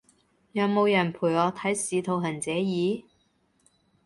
[0.53, 3.03] 有冇人陪我睇使徒行者二？